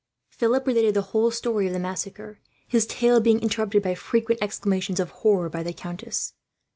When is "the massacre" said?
1.73-2.39